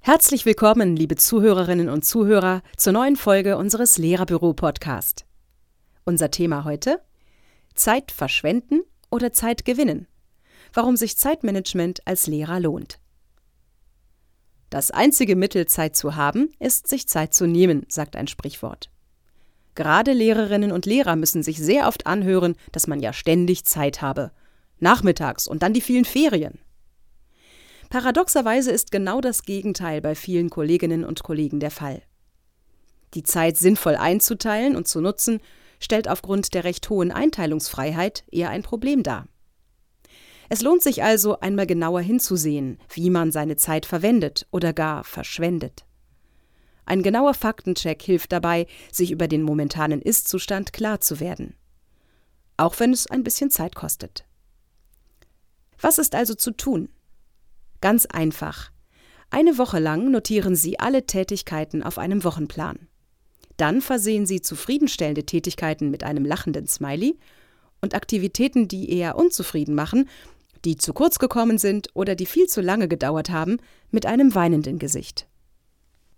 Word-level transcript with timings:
Herzlich 0.00 0.44
willkommen, 0.44 0.94
liebe 0.94 1.16
Zuhörerinnen 1.16 1.88
und 1.88 2.04
Zuhörer, 2.04 2.60
zur 2.76 2.92
neuen 2.92 3.16
Folge 3.16 3.56
unseres 3.56 3.96
Lehrerbüro-Podcast. 3.96 5.24
Unser 6.04 6.30
Thema 6.30 6.64
heute: 6.64 7.00
Zeit 7.74 8.12
verschwenden 8.12 8.82
oder 9.10 9.32
Zeit 9.32 9.64
gewinnen. 9.64 10.06
Warum 10.74 10.98
sich 10.98 11.16
Zeitmanagement 11.16 12.06
als 12.06 12.26
Lehrer 12.26 12.60
lohnt. 12.60 13.00
Das 14.68 14.90
einzige 14.90 15.34
Mittel, 15.34 15.64
Zeit 15.64 15.96
zu 15.96 16.14
haben, 16.14 16.50
ist, 16.58 16.88
sich 16.88 17.08
Zeit 17.08 17.32
zu 17.32 17.46
nehmen, 17.46 17.86
sagt 17.88 18.16
ein 18.16 18.26
Sprichwort. 18.26 18.90
Gerade 19.78 20.12
Lehrerinnen 20.12 20.72
und 20.72 20.86
Lehrer 20.86 21.14
müssen 21.14 21.44
sich 21.44 21.58
sehr 21.58 21.86
oft 21.86 22.04
anhören, 22.04 22.56
dass 22.72 22.88
man 22.88 22.98
ja 22.98 23.12
ständig 23.12 23.64
Zeit 23.64 24.02
habe. 24.02 24.32
Nachmittags 24.80 25.46
und 25.46 25.62
dann 25.62 25.72
die 25.72 25.80
vielen 25.80 26.04
Ferien. 26.04 26.58
Paradoxerweise 27.88 28.72
ist 28.72 28.90
genau 28.90 29.20
das 29.20 29.44
Gegenteil 29.44 30.00
bei 30.00 30.16
vielen 30.16 30.50
Kolleginnen 30.50 31.04
und 31.04 31.22
Kollegen 31.22 31.60
der 31.60 31.70
Fall. 31.70 32.02
Die 33.14 33.22
Zeit 33.22 33.56
sinnvoll 33.56 33.94
einzuteilen 33.94 34.74
und 34.74 34.88
zu 34.88 35.00
nutzen, 35.00 35.38
stellt 35.78 36.08
aufgrund 36.08 36.54
der 36.54 36.64
recht 36.64 36.90
hohen 36.90 37.12
Einteilungsfreiheit 37.12 38.24
eher 38.32 38.50
ein 38.50 38.64
Problem 38.64 39.04
dar. 39.04 39.28
Es 40.48 40.60
lohnt 40.60 40.82
sich 40.82 41.04
also, 41.04 41.38
einmal 41.38 41.68
genauer 41.68 42.00
hinzusehen, 42.00 42.78
wie 42.92 43.10
man 43.10 43.30
seine 43.30 43.54
Zeit 43.54 43.86
verwendet 43.86 44.48
oder 44.50 44.72
gar 44.72 45.04
verschwendet. 45.04 45.84
Ein 46.88 47.02
genauer 47.02 47.34
Faktencheck 47.34 48.02
hilft 48.02 48.32
dabei, 48.32 48.66
sich 48.90 49.10
über 49.10 49.28
den 49.28 49.42
momentanen 49.42 50.00
Ist-Zustand 50.00 50.72
klar 50.72 51.02
zu 51.02 51.20
werden. 51.20 51.52
Auch 52.56 52.80
wenn 52.80 52.94
es 52.94 53.06
ein 53.06 53.22
bisschen 53.22 53.50
Zeit 53.50 53.74
kostet. 53.74 54.24
Was 55.78 55.98
ist 55.98 56.14
also 56.14 56.34
zu 56.34 56.50
tun? 56.50 56.88
Ganz 57.82 58.06
einfach. 58.06 58.70
Eine 59.28 59.58
Woche 59.58 59.78
lang 59.78 60.10
notieren 60.10 60.56
Sie 60.56 60.80
alle 60.80 61.04
Tätigkeiten 61.04 61.82
auf 61.82 61.98
einem 61.98 62.24
Wochenplan. 62.24 62.88
Dann 63.58 63.82
versehen 63.82 64.24
Sie 64.24 64.40
zufriedenstellende 64.40 65.26
Tätigkeiten 65.26 65.90
mit 65.90 66.04
einem 66.04 66.24
lachenden 66.24 66.66
Smiley 66.66 67.18
und 67.82 67.94
Aktivitäten, 67.94 68.66
die 68.66 68.90
eher 68.90 69.16
unzufrieden 69.16 69.74
machen, 69.74 70.08
die 70.64 70.78
zu 70.78 70.94
kurz 70.94 71.18
gekommen 71.18 71.58
sind 71.58 71.88
oder 71.92 72.14
die 72.14 72.24
viel 72.24 72.46
zu 72.46 72.62
lange 72.62 72.88
gedauert 72.88 73.28
haben, 73.28 73.58
mit 73.90 74.06
einem 74.06 74.34
weinenden 74.34 74.78
Gesicht. 74.78 75.28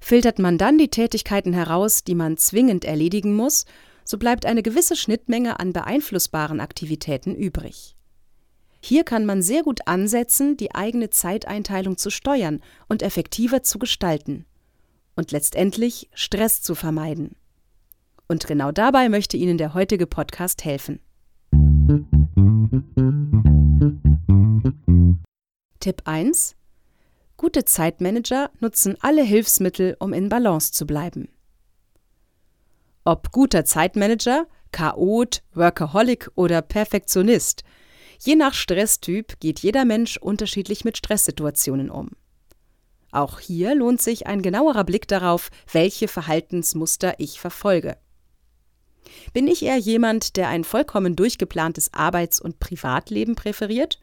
Filtert 0.01 0.39
man 0.39 0.59
dann 0.59 0.79
die 0.79 0.89
Tätigkeiten 0.89 1.53
heraus, 1.53 2.03
die 2.05 2.15
man 2.15 2.37
zwingend 2.37 2.85
erledigen 2.85 3.35
muss, 3.35 3.67
so 4.05 4.19
bleibt 4.19 4.47
eine 4.47 4.63
gewisse 4.63 4.97
Schnittmenge 4.97 5.61
an 5.61 5.73
beeinflussbaren 5.73 6.61
Aktivitäten 6.61 7.35
übrig. 7.35 7.95
Hier 8.83 9.05
kann 9.05 9.27
man 9.27 9.43
sehr 9.43 9.63
gut 9.63 9.87
ansetzen, 9.87 10.57
die 10.57 10.75
eigene 10.75 11.11
Zeiteinteilung 11.11 11.99
zu 11.99 12.11
steuern 12.11 12.61
und 12.89 13.03
effektiver 13.03 13.63
zu 13.63 13.79
gestalten 13.79 14.47
und 15.17 15.33
letztendlich 15.33 16.09
Stress 16.15 16.63
zu 16.63 16.75
vermeiden. 16.75 17.37
Und 18.27 18.47
genau 18.47 18.73
dabei 18.73 19.09
möchte 19.09 19.37
Ihnen 19.37 19.59
der 19.59 19.75
heutige 19.75 20.07
Podcast 20.07 20.65
helfen. 20.65 21.01
Tipp 25.81 26.03
1 26.05 26.57
Gute 27.41 27.65
Zeitmanager 27.65 28.51
nutzen 28.61 28.99
alle 29.01 29.23
Hilfsmittel, 29.23 29.97
um 29.99 30.13
in 30.13 30.29
Balance 30.29 30.73
zu 30.73 30.87
bleiben. 30.87 31.31
Ob 33.07 33.33
guter 33.33 33.65
Zeitmanager, 33.65 34.47
Chaot, 34.73 35.43
Workaholic 35.55 36.31
oder 36.35 36.61
Perfektionist, 36.61 37.65
je 38.19 38.35
nach 38.37 38.53
Stresstyp 38.53 39.41
geht 39.41 39.61
jeder 39.61 39.87
Mensch 39.87 40.19
unterschiedlich 40.19 40.85
mit 40.85 40.99
Stresssituationen 40.99 41.89
um. 41.89 42.11
Auch 43.11 43.41
hier 43.41 43.75
lohnt 43.75 44.03
sich 44.03 44.27
ein 44.27 44.43
genauerer 44.43 44.85
Blick 44.85 45.09
darauf, 45.09 45.49
welche 45.73 46.09
Verhaltensmuster 46.09 47.15
ich 47.17 47.41
verfolge. 47.41 47.97
Bin 49.33 49.49
ich 49.49 49.63
eher 49.63 49.79
jemand, 49.79 50.37
der 50.37 50.49
ein 50.49 50.63
vollkommen 50.63 51.17
durchgeplantes 51.17 51.95
Arbeits- 51.95 52.39
und 52.39 52.61
Privatleben 52.61 53.35
präferiert 53.35 53.99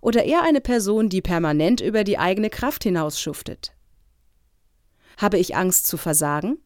oder 0.00 0.24
eher 0.24 0.42
eine 0.42 0.60
Person, 0.60 1.08
die 1.08 1.22
permanent 1.22 1.80
über 1.80 2.04
die 2.04 2.18
eigene 2.18 2.50
Kraft 2.50 2.84
hinaus 2.84 3.20
schuftet? 3.20 3.72
Habe 5.16 5.38
ich 5.38 5.56
Angst 5.56 5.86
zu 5.86 5.96
versagen? 5.96 6.58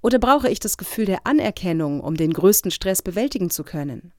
Oder 0.00 0.18
brauche 0.18 0.48
ich 0.48 0.60
das 0.60 0.76
Gefühl 0.76 1.04
der 1.04 1.26
Anerkennung, 1.26 2.00
um 2.00 2.16
den 2.16 2.32
größten 2.32 2.70
Stress 2.70 3.02
bewältigen 3.02 3.50
zu 3.50 3.64
können? 3.64 4.12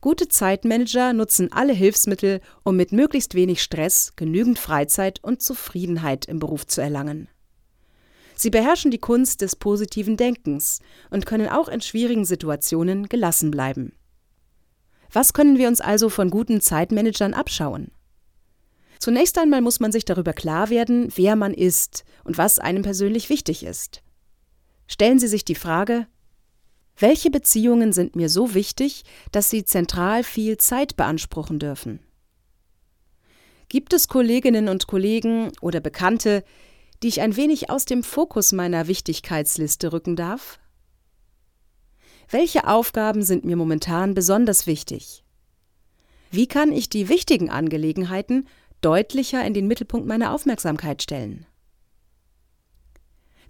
Gute 0.00 0.28
Zeitmanager 0.28 1.12
nutzen 1.12 1.52
alle 1.52 1.74
Hilfsmittel, 1.74 2.40
um 2.64 2.76
mit 2.76 2.90
möglichst 2.90 3.34
wenig 3.34 3.62
Stress 3.62 4.14
genügend 4.16 4.58
Freizeit 4.58 5.22
und 5.22 5.42
Zufriedenheit 5.42 6.24
im 6.24 6.38
Beruf 6.38 6.66
zu 6.66 6.80
erlangen. 6.80 7.28
Sie 8.34 8.48
beherrschen 8.48 8.90
die 8.90 8.98
Kunst 8.98 9.42
des 9.42 9.54
positiven 9.54 10.16
Denkens 10.16 10.80
und 11.10 11.26
können 11.26 11.48
auch 11.48 11.68
in 11.68 11.82
schwierigen 11.82 12.24
Situationen 12.24 13.10
gelassen 13.10 13.50
bleiben. 13.50 13.92
Was 15.12 15.32
können 15.32 15.58
wir 15.58 15.68
uns 15.68 15.80
also 15.80 16.08
von 16.08 16.30
guten 16.30 16.60
Zeitmanagern 16.60 17.34
abschauen? 17.34 17.90
Zunächst 18.98 19.38
einmal 19.38 19.60
muss 19.60 19.80
man 19.80 19.92
sich 19.92 20.04
darüber 20.04 20.32
klar 20.32 20.70
werden, 20.70 21.08
wer 21.16 21.34
man 21.34 21.54
ist 21.54 22.04
und 22.22 22.38
was 22.38 22.58
einem 22.58 22.82
persönlich 22.82 23.30
wichtig 23.30 23.64
ist. 23.64 24.02
Stellen 24.86 25.18
Sie 25.18 25.28
sich 25.28 25.44
die 25.44 25.54
Frage, 25.54 26.06
welche 27.00 27.30
Beziehungen 27.30 27.94
sind 27.94 28.14
mir 28.14 28.28
so 28.28 28.52
wichtig, 28.52 29.04
dass 29.32 29.48
sie 29.48 29.64
zentral 29.64 30.22
viel 30.22 30.58
Zeit 30.58 30.96
beanspruchen 30.96 31.58
dürfen? 31.58 32.00
Gibt 33.70 33.94
es 33.94 34.08
Kolleginnen 34.08 34.68
und 34.68 34.86
Kollegen 34.86 35.50
oder 35.62 35.80
Bekannte, 35.80 36.44
die 37.02 37.08
ich 37.08 37.22
ein 37.22 37.36
wenig 37.36 37.70
aus 37.70 37.86
dem 37.86 38.02
Fokus 38.02 38.52
meiner 38.52 38.86
Wichtigkeitsliste 38.86 39.94
rücken 39.94 40.14
darf? 40.14 40.59
Welche 42.32 42.68
Aufgaben 42.68 43.24
sind 43.24 43.44
mir 43.44 43.56
momentan 43.56 44.14
besonders 44.14 44.68
wichtig? 44.68 45.24
Wie 46.30 46.46
kann 46.46 46.70
ich 46.70 46.88
die 46.88 47.08
wichtigen 47.08 47.50
Angelegenheiten 47.50 48.46
deutlicher 48.82 49.44
in 49.44 49.52
den 49.52 49.66
Mittelpunkt 49.66 50.06
meiner 50.06 50.32
Aufmerksamkeit 50.32 51.02
stellen? 51.02 51.44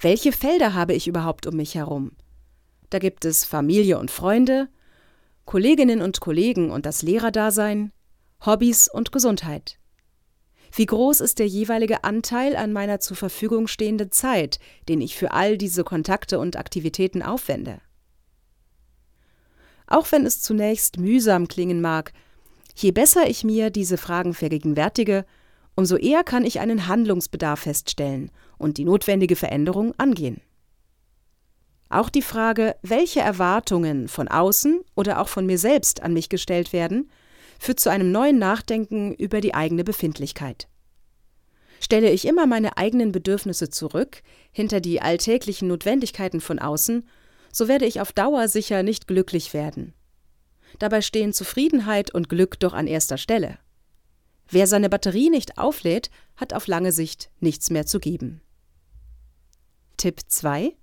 Welche 0.01 0.33
Felder 0.33 0.73
habe 0.73 0.95
ich 0.95 1.07
überhaupt 1.07 1.47
um 1.47 1.57
mich 1.57 1.75
herum? 1.75 2.13
Da 2.89 2.99
gibt 2.99 3.27
es 3.27 3.45
Familie 3.45 3.99
und 3.99 4.11
Freunde, 4.11 4.71
Kolleginnen 5.45 6.01
und 6.01 6.23
Kollegen 6.23 6.71
und 6.71 6.87
das 6.87 7.03
Lehrerdasein, 7.03 7.93
Hobbys 8.47 8.89
und 8.89 9.13
Gesundheit. 9.13 9.79
Wie 10.73 10.87
groß 10.87 11.21
ist 11.21 11.39
der 11.39 11.49
jeweilige 11.49 12.03
Anteil 12.05 12.57
an 12.57 12.73
meiner 12.73 12.99
zur 12.99 13.19
Verfügung 13.19 13.67
stehenden 13.67 14.11
Zeit, 14.11 14.59
den 14.89 15.03
ich 15.03 15.17
für 15.17 15.33
all 15.33 15.59
diese 15.59 15.85
Kontakte 15.85 16.39
und 16.39 16.57
Aktivitäten 16.57 17.23
aufwende? 17.23 17.83
Auch 19.91 20.11
wenn 20.13 20.25
es 20.25 20.41
zunächst 20.41 20.99
mühsam 20.99 21.49
klingen 21.49 21.83
mag, 21.83 22.13
je 22.77 22.93
besser 22.93 23.29
ich 23.29 23.45
mir 23.45 23.71
diese 23.71 23.99
Fragen 23.99 24.33
vergegenwärtige, 24.33 25.27
umso 25.75 25.97
eher 25.97 26.25
kann 26.25 26.45
ich 26.45 26.61
einen 26.61 26.87
Handlungsbedarf 26.87 27.61
feststellen 27.61 28.31
und 28.57 28.79
die 28.79 28.85
notwendige 28.85 29.37
Veränderung 29.37 29.93
angehen. 29.99 30.41
Auch 31.89 32.09
die 32.09 32.23
Frage, 32.23 32.77
welche 32.83 33.21
Erwartungen 33.21 34.07
von 34.07 34.29
außen 34.29 34.81
oder 34.95 35.21
auch 35.21 35.29
von 35.29 35.45
mir 35.45 35.59
selbst 35.59 36.03
an 36.03 36.13
mich 36.13 36.29
gestellt 36.29 36.73
werden, 36.73 37.11
führt 37.59 37.81
zu 37.81 37.91
einem 37.91 38.13
neuen 38.13 38.39
Nachdenken 38.39 39.13
über 39.15 39.41
die 39.41 39.55
eigene 39.55 39.83
Befindlichkeit. 39.83 40.69
Stelle 41.81 42.11
ich 42.11 42.29
immer 42.29 42.47
meine 42.47 42.77
eigenen 42.77 43.11
Bedürfnisse 43.11 43.71
zurück, 43.71 44.23
hinter 44.53 44.81
die 44.81 45.03
alltäglichen 45.03 45.67
Notwendigkeiten 45.67 46.41
von 46.41 46.61
außen 46.61 47.09
so 47.53 47.69
werde 47.69 47.87
ich 47.87 48.01
auf 48.01 48.13
Dauer 48.13 48.49
sicher 48.49 48.83
nicht 48.83 49.07
glücklich 49.07 49.55
werden. 49.55 49.95
Dabei 50.79 51.03
stehen 51.03 51.33
Zufriedenheit 51.33 52.13
und 52.15 52.29
Glück 52.29 52.59
doch 52.61 52.73
an 52.73 52.87
erster 52.87 53.19
Stelle. 53.19 53.59
Wer 54.49 54.67
seine 54.67 54.89
Batterie 54.89 55.31
nicht 55.31 55.59
auflädt, 55.59 56.11
hat 56.37 56.55
auf 56.55 56.67
lange 56.67 56.93
Sicht 56.93 57.31
nichts 57.41 57.71
mehr 57.71 57.87
zu 57.87 58.01
geben. 58.01 58.41
Tipp 59.97 60.21
2 60.27 60.75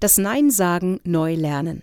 Das 0.00 0.18
Nein 0.18 0.50
sagen 0.50 1.00
neu 1.04 1.34
lernen. 1.34 1.82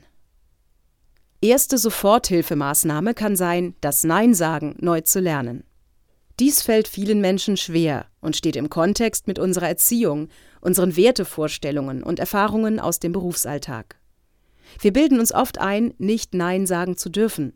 Erste 1.41 1.77
Soforthilfemaßnahme 1.77 3.13
kann 3.13 3.35
sein, 3.35 3.75
das 3.81 4.03
Nein 4.03 4.33
sagen 4.33 4.75
neu 4.79 5.01
zu 5.01 5.19
lernen. 5.19 5.63
Dies 6.39 6.61
fällt 6.61 6.87
vielen 6.87 7.21
Menschen 7.21 7.57
schwer 7.57 8.05
und 8.21 8.35
steht 8.35 8.55
im 8.55 8.69
Kontext 8.69 9.27
mit 9.27 9.39
unserer 9.39 9.67
Erziehung, 9.67 10.29
unseren 10.61 10.95
Wertevorstellungen 10.95 12.03
und 12.03 12.19
Erfahrungen 12.19 12.79
aus 12.79 12.99
dem 12.99 13.11
Berufsalltag. 13.11 13.95
Wir 14.79 14.93
bilden 14.93 15.19
uns 15.19 15.33
oft 15.33 15.59
ein, 15.59 15.93
nicht 15.97 16.33
Nein 16.33 16.65
sagen 16.65 16.97
zu 16.97 17.09
dürfen. 17.09 17.53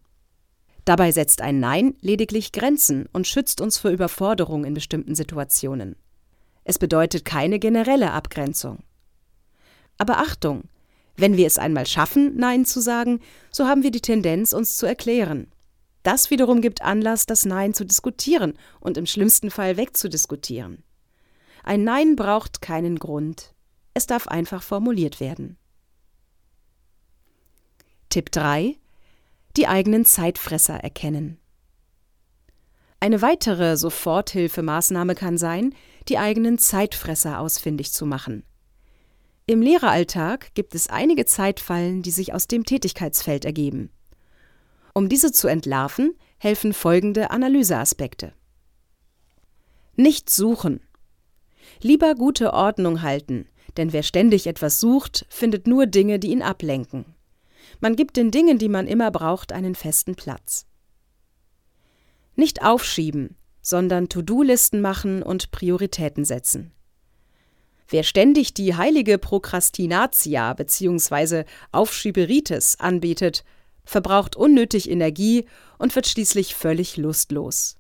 Dabei 0.86 1.12
setzt 1.12 1.42
ein 1.42 1.60
Nein 1.60 1.96
lediglich 2.02 2.52
Grenzen 2.52 3.08
und 3.14 3.28
schützt 3.28 3.62
uns 3.62 3.78
vor 3.78 3.92
Überforderung 3.92 4.66
in 4.66 4.74
bestimmten 4.74 5.16
Situationen. 5.16 5.96
Es 6.64 6.80
bedeutet 6.80 7.26
keine 7.26 7.60
generelle 7.60 8.12
Abgrenzung. 8.12 8.80
Aber 9.98 10.18
Achtung, 10.18 10.64
Wenn 11.18 11.38
wir 11.38 11.46
es 11.46 11.60
einmal 11.60 11.86
schaffen, 11.86 12.36
Nein 12.38 12.66
zu 12.66 12.80
sagen, 12.80 13.20
so 13.52 13.68
haben 13.68 13.84
wir 13.84 13.92
die 13.92 14.02
Tendenz, 14.02 14.54
uns 14.54 14.76
zu 14.76 14.86
erklären. 14.86 15.52
Das 16.04 16.32
wiederum 16.32 16.62
gibt 16.62 16.82
Anlass, 16.82 17.26
das 17.26 17.46
Nein 17.46 17.74
zu 17.74 17.86
diskutieren 17.86 18.54
und 18.80 18.98
im 18.98 19.06
schlimmsten 19.06 19.52
Fall 19.52 19.78
wegzudiskutieren. 19.78 20.84
Ein 21.64 21.84
Nein 21.84 22.16
braucht 22.16 22.62
keinen 22.62 22.98
Grund. 22.98 23.54
Es 23.94 24.08
darf 24.08 24.28
einfach 24.28 24.64
formuliert 24.64 25.20
werden. 25.20 25.58
Tipp 28.12 28.30
3. 28.34 28.76
Die 29.56 29.68
eigenen 29.70 30.04
Zeitfresser 30.04 30.76
erkennen. 30.76 31.40
Eine 33.00 33.22
weitere 33.22 33.78
Soforthilfemaßnahme 33.78 35.16
kann 35.16 35.38
sein, 35.38 35.74
die 36.10 36.18
eigenen 36.18 36.58
Zeitfresser 36.58 37.40
ausfindig 37.40 37.94
zu 37.94 38.06
machen. 38.06 38.44
Im 39.46 39.62
Lehreralltag 39.62 40.54
gibt 40.56 40.76
es 40.76 40.90
einige 40.90 41.24
Zeitfallen, 41.26 42.02
die 42.02 42.12
sich 42.12 42.34
aus 42.34 42.50
dem 42.50 42.66
Tätigkeitsfeld 42.66 43.46
ergeben. 43.46 43.92
Um 44.94 45.08
diese 45.08 45.32
zu 45.32 45.48
entlarven, 45.48 46.14
helfen 46.38 46.74
folgende 46.74 47.32
Analyseaspekte. 47.32 48.34
Nicht 49.96 50.30
suchen. 50.30 50.82
Lieber 51.82 52.16
gute 52.16 52.52
Ordnung 52.52 53.04
halten, 53.04 53.48
denn 53.78 53.94
wer 53.94 54.04
ständig 54.04 54.48
etwas 54.48 54.82
sucht, 54.82 55.26
findet 55.30 55.66
nur 55.66 55.86
Dinge, 55.86 56.20
die 56.20 56.32
ihn 56.32 56.42
ablenken. 56.42 57.06
Man 57.82 57.96
gibt 57.96 58.16
den 58.16 58.32
Dingen, 58.32 58.58
die 58.58 58.70
man 58.70 58.88
immer 58.88 59.12
braucht, 59.12 59.52
einen 59.52 59.76
festen 59.76 60.16
Platz. 60.16 60.66
Nicht 62.36 62.64
aufschieben, 62.64 63.36
sondern 63.62 64.08
To-Do-Listen 64.08 64.82
machen 64.82 65.22
und 65.24 65.52
Prioritäten 65.52 66.24
setzen. 66.24 66.72
Wer 67.90 68.04
ständig 68.04 68.54
die 68.54 68.76
heilige 68.76 69.18
Prokrastinatia 69.18 70.54
bzw. 70.54 71.44
Aufschieberitis 71.72 72.80
anbietet, 72.80 73.44
verbraucht 73.84 74.36
unnötig 74.36 74.90
Energie 74.90 75.46
und 75.78 75.94
wird 75.96 76.08
schließlich 76.08 76.56
völlig 76.56 76.98
lustlos. 76.98 77.76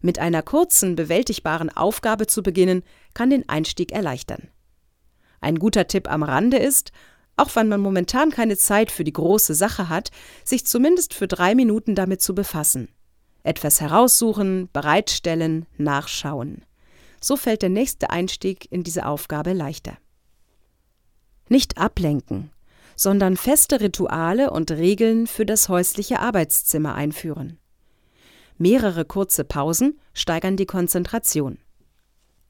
Mit 0.00 0.18
einer 0.18 0.42
kurzen, 0.42 0.94
bewältigbaren 0.94 1.70
Aufgabe 1.70 2.26
zu 2.26 2.42
beginnen, 2.42 2.82
kann 3.14 3.30
den 3.30 3.48
Einstieg 3.48 3.92
erleichtern. 3.92 4.48
Ein 5.40 5.58
guter 5.58 5.88
Tipp 5.88 6.08
am 6.08 6.22
Rande 6.22 6.58
ist, 6.58 6.92
auch 7.36 7.54
wenn 7.54 7.68
man 7.68 7.80
momentan 7.80 8.30
keine 8.30 8.56
Zeit 8.56 8.90
für 8.90 9.04
die 9.04 9.12
große 9.12 9.54
Sache 9.54 9.88
hat, 9.88 10.10
sich 10.44 10.66
zumindest 10.66 11.14
für 11.14 11.28
drei 11.28 11.54
Minuten 11.54 11.94
damit 11.94 12.20
zu 12.20 12.34
befassen. 12.34 12.88
Etwas 13.42 13.80
heraussuchen, 13.80 14.68
bereitstellen, 14.72 15.66
nachschauen. 15.76 16.64
So 17.20 17.36
fällt 17.36 17.62
der 17.62 17.70
nächste 17.70 18.10
Einstieg 18.10 18.70
in 18.70 18.82
diese 18.82 19.06
Aufgabe 19.06 19.52
leichter. 19.52 19.96
Nicht 21.48 21.78
ablenken, 21.78 22.50
sondern 22.96 23.36
feste 23.36 23.80
Rituale 23.80 24.50
und 24.50 24.70
Regeln 24.70 25.26
für 25.26 25.46
das 25.46 25.68
häusliche 25.68 26.20
Arbeitszimmer 26.20 26.94
einführen. 26.94 27.58
Mehrere 28.58 29.04
kurze 29.04 29.44
Pausen 29.44 29.98
steigern 30.14 30.56
die 30.56 30.66
Konzentration. 30.66 31.58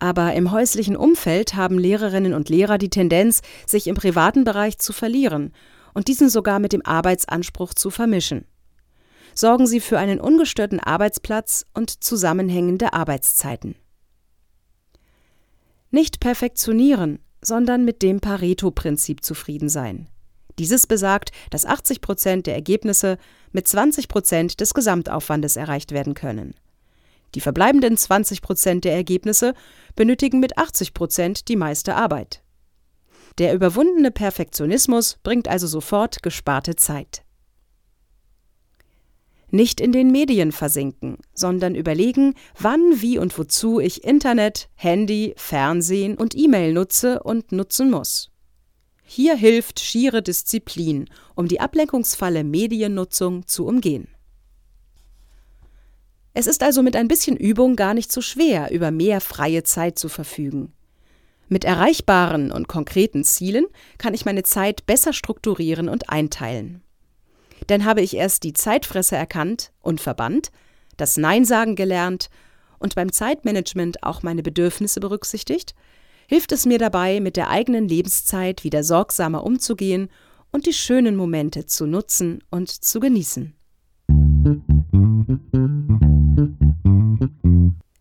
Aber 0.02 0.34
im 0.34 0.50
häuslichen 0.50 0.96
Umfeld 0.96 1.54
haben 1.54 1.78
Lehrerinnen 1.78 2.34
und 2.34 2.49
Lehrer 2.49 2.76
die 2.76 2.90
Tendenz, 2.90 3.40
sich 3.69 3.87
im 3.87 3.94
privaten 3.94 4.43
Bereich 4.43 4.78
zu 4.78 4.93
verlieren 4.93 5.52
und 5.94 6.08
diesen 6.08 6.28
sogar 6.28 6.58
mit 6.58 6.72
dem 6.72 6.84
Arbeitsanspruch 6.84 7.72
zu 7.72 7.88
vermischen. 7.88 8.44
Sorgen 9.32 9.69
Sie 9.69 9.78
für 9.78 10.00
einen 10.00 10.20
ungestörten 10.20 10.81
Arbeitsplatz 10.81 11.66
und 11.72 12.02
zusammenhängende 12.02 12.94
Arbeitszeiten. 12.94 13.76
Nicht 15.93 16.19
perfektionieren, 16.19 17.20
sondern 17.40 17.84
mit 17.84 18.02
dem 18.02 18.19
Pareto-Prinzip 18.19 19.25
zufrieden 19.25 19.69
sein. 19.69 20.08
Dieses 20.58 20.88
besagt, 20.88 21.31
dass 21.50 21.64
80 21.64 22.00
Prozent 22.00 22.48
der 22.48 22.55
Ergebnisse 22.56 23.19
mit 23.52 23.69
20 23.69 24.08
Prozent 24.08 24.60
des 24.60 24.75
Gesamtaufwandes 24.75 25.56
erreicht 25.56 25.93
werden 25.93 26.14
können. 26.14 26.55
Die 27.34 27.40
verbleibenden 27.40 27.96
20 27.96 28.43
Prozent 28.43 28.84
der 28.84 28.94
Ergebnisse 28.94 29.55
benötigen 29.96 30.40
mit 30.40 30.58
80 30.58 30.94
Prozent 30.94 31.49
die 31.49 31.56
meiste 31.56 31.94
Arbeit. 31.94 32.43
Der 33.38 33.55
überwundene 33.55 34.11
Perfektionismus 34.11 35.19
bringt 35.23 35.49
also 35.49 35.67
sofort 35.67 36.23
gesparte 36.23 36.76
Zeit. 36.76 37.25
Nicht 39.50 39.81
in 39.82 39.93
den 39.93 40.11
Medien 40.11 40.50
versinken, 40.50 41.19
sondern 41.34 41.75
überlegen, 41.75 42.34
wann, 42.58 43.02
wie 43.02 43.19
und 43.19 43.37
wozu 43.38 43.81
ich 43.81 44.02
Internet, 44.02 44.70
Handy, 44.75 45.34
Fernsehen 45.37 46.17
und 46.17 46.34
E-Mail 46.34 46.73
nutze 46.73 47.23
und 47.23 47.52
nutzen 47.52 47.90
muss. 47.90 48.31
Hier 49.05 49.37
hilft 49.37 49.79
schiere 49.79 50.23
Disziplin, 50.23 51.06
um 51.34 51.49
die 51.49 51.61
ablenkungsfalle 51.61 52.44
Mediennutzung 52.44 53.46
zu 53.46 53.67
umgehen. 53.67 54.08
Es 56.34 56.46
ist 56.46 56.62
also 56.62 56.82
mit 56.82 56.96
ein 56.96 57.08
bisschen 57.08 57.37
Übung 57.37 57.76
gar 57.76 57.94
nicht 57.94 58.11
so 58.11 58.20
schwer, 58.20 58.70
über 58.70 58.90
mehr 58.90 59.20
freie 59.20 59.64
Zeit 59.64 59.99
zu 59.99 60.08
verfügen. 60.08 60.73
Mit 61.49 61.64
erreichbaren 61.64 62.50
und 62.50 62.69
konkreten 62.69 63.25
Zielen 63.25 63.67
kann 63.99 64.14
ich 64.14 64.25
meine 64.25 64.43
Zeit 64.43 64.87
besser 64.87 65.12
strukturieren 65.12 65.90
und 65.90 66.08
einteilen. 66.08 66.82
Denn 67.69 67.84
habe 67.84 68.00
ich 68.00 68.17
erst 68.17 68.44
die 68.44 68.55
Zeitfresse 68.55 69.17
erkannt 69.17 69.73
und 69.82 70.00
verbannt, 70.00 70.50
das 70.96 71.19
Nein 71.19 71.44
sagen 71.44 71.76
gelernt 71.76 72.31
und 72.79 72.94
beim 72.94 73.12
Zeitmanagement 73.12 74.02
auch 74.02 74.23
meine 74.23 74.43
Bedürfnisse 74.43 75.00
berücksichtigt, 75.00 75.75
hilft 76.26 76.52
es 76.52 76.64
mir 76.64 76.79
dabei, 76.79 77.20
mit 77.20 77.37
der 77.37 77.50
eigenen 77.50 77.87
Lebenszeit 77.87 78.64
wieder 78.64 78.82
sorgsamer 78.82 79.44
umzugehen 79.44 80.08
und 80.50 80.67
die 80.67 80.73
schönen 80.73 81.17
Momente 81.17 81.67
zu 81.67 81.87
nutzen 81.87 82.43
und 82.50 82.70
zu 82.70 83.00
genießen. 83.00 83.55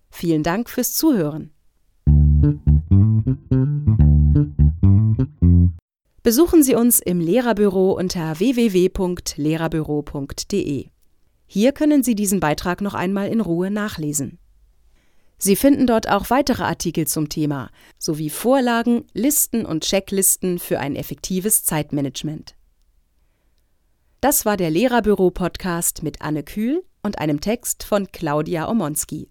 Vielen 0.10 0.44
Dank 0.44 0.70
fürs 0.70 0.94
Zuhören. 0.94 1.52
Besuchen 6.24 6.64
Sie 6.64 6.76
uns 6.76 7.00
im 7.00 7.20
Lehrerbüro 7.20 7.94
unter 7.94 8.40
www.lehrerbüro.de. 8.40 10.90
Hier 11.48 11.72
können 11.72 12.04
Sie 12.04 12.14
diesen 12.16 12.40
Beitrag 12.40 12.82
noch 12.82 12.94
einmal 12.94 13.30
in 13.30 13.42
Ruhe 13.42 13.72
nachlesen. 13.72 14.38
Sie 15.38 15.56
finden 15.56 15.88
dort 15.88 16.08
auch 16.08 16.30
weitere 16.30 16.62
Artikel 16.64 17.08
zum 17.08 17.28
Thema, 17.28 17.72
sowie 17.98 18.30
Vorlagen, 18.30 19.06
Listen 19.14 19.66
und 19.66 19.84
Checklisten 19.84 20.60
für 20.60 20.80
ein 20.80 20.96
effektives 20.96 21.64
Zeitmanagement. 21.64 22.56
Das 24.22 24.46
war 24.46 24.56
der 24.56 24.70
Lehrerbüro-Podcast 24.70 26.04
mit 26.04 26.22
Anne 26.22 26.44
Kühl 26.44 26.83
und 27.04 27.20
einem 27.20 27.42
Text 27.42 27.84
von 27.84 28.12
Claudia 28.12 28.70
Omonski. 28.70 29.30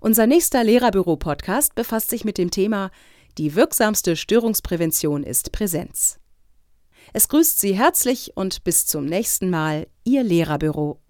Unser 0.00 0.26
nächster 0.26 0.62
Lehrerbüro-Podcast 0.62 1.74
befasst 1.74 2.10
sich 2.10 2.24
mit 2.24 2.38
dem 2.38 2.50
Thema 2.50 2.90
Die 3.38 3.54
wirksamste 3.54 4.16
Störungsprävention 4.16 5.22
ist 5.22 5.52
Präsenz. 5.52 6.18
Es 7.12 7.28
grüßt 7.28 7.60
Sie 7.60 7.74
herzlich 7.76 8.32
und 8.36 8.64
bis 8.64 8.86
zum 8.86 9.04
nächsten 9.04 9.50
Mal, 9.50 9.86
Ihr 10.04 10.22
Lehrerbüro. 10.22 11.00